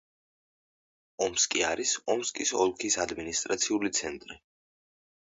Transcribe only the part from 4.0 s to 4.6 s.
ცენტრი.